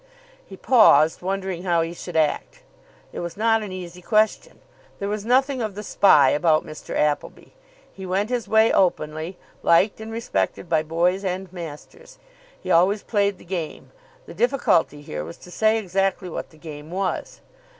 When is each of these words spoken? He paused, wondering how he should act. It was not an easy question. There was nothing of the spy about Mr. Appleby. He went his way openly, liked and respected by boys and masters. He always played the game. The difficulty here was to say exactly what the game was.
He 0.43 0.57
paused, 0.57 1.21
wondering 1.21 1.61
how 1.61 1.83
he 1.83 1.93
should 1.93 2.15
act. 2.15 2.63
It 3.13 3.19
was 3.19 3.37
not 3.37 3.61
an 3.61 3.71
easy 3.71 4.01
question. 4.01 4.57
There 4.97 5.07
was 5.07 5.25
nothing 5.27 5.61
of 5.61 5.75
the 5.75 5.83
spy 5.83 6.31
about 6.31 6.65
Mr. 6.65 6.97
Appleby. 6.97 7.49
He 7.93 8.07
went 8.07 8.31
his 8.31 8.47
way 8.47 8.73
openly, 8.73 9.37
liked 9.61 10.01
and 10.01 10.11
respected 10.11 10.67
by 10.67 10.81
boys 10.81 11.23
and 11.23 11.53
masters. 11.53 12.17
He 12.63 12.71
always 12.71 13.03
played 13.03 13.37
the 13.37 13.45
game. 13.45 13.91
The 14.25 14.33
difficulty 14.33 15.03
here 15.03 15.23
was 15.23 15.37
to 15.37 15.51
say 15.51 15.77
exactly 15.77 16.29
what 16.29 16.49
the 16.49 16.57
game 16.57 16.89
was. 16.89 17.41